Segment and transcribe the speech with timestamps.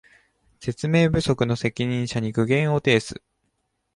[0.59, 3.21] 説明不足の責任者に苦言を呈す